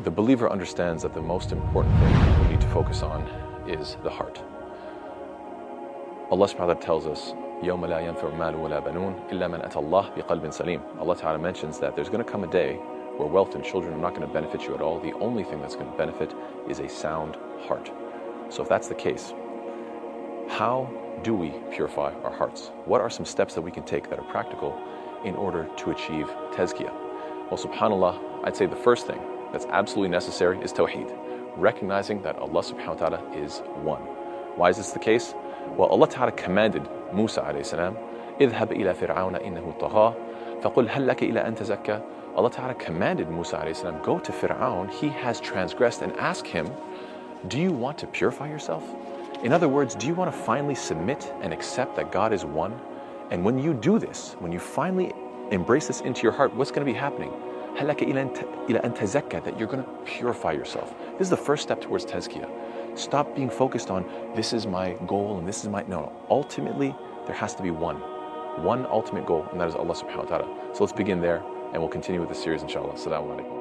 [0.00, 3.22] The believer understands that the most important thing we need to focus on
[3.68, 4.40] is the heart.
[6.30, 7.34] Allah subhanahu wa ta'ala tells us,
[11.00, 12.74] Allah ta'ala mentions that there's going to come a day
[13.16, 15.00] where wealth and children are not going to benefit you at all.
[15.00, 16.32] The only thing that's going to benefit
[16.68, 17.36] is a sound
[17.66, 17.90] heart.
[18.50, 19.34] So if that's the case,
[20.48, 20.88] how
[21.24, 22.70] do we purify our hearts?
[22.84, 24.80] What are some steps that we can take that are practical
[25.24, 26.94] in order to achieve tazkiyah?
[27.50, 29.20] Well, subhanAllah, I'd say the first thing
[29.51, 31.15] that's absolutely necessary is tawheed,
[31.57, 34.01] recognizing that Allah subhanahu wa ta'ala is one.
[34.55, 35.33] Why is this the case?
[35.77, 37.97] Well, Allah ta'ala commanded Musa alayhi salam,
[38.39, 40.15] اذهب إلى فرعون إنه طغى
[40.61, 42.01] فقل هل لك إلى أن تزكى
[42.35, 46.67] Allah Ta'ala commanded Musa alayhi salam, go to Fir'aun, he has transgressed, and ask him,
[47.47, 48.83] do you want to purify yourself?
[49.43, 52.79] In other words, do you want to finally submit and accept that God is one?
[53.29, 55.13] And when you do this, when you finally
[55.51, 57.31] embrace this into your heart, what's going to be happening?
[59.44, 60.94] That you're going to purify yourself.
[61.12, 62.98] This is the first step towards tazkiyah.
[62.98, 64.04] Stop being focused on
[64.34, 66.12] this is my goal and this is my no.
[66.28, 66.94] Ultimately,
[67.26, 67.96] there has to be one,
[68.62, 70.74] one ultimate goal, and that is Allah subhanahu wa ta'ala.
[70.74, 72.94] So let's begin there, and we'll continue with the series inshallah.
[72.94, 73.57] Assalamu alaikum.